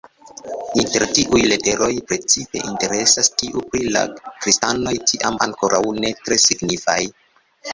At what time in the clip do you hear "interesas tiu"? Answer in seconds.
2.71-3.63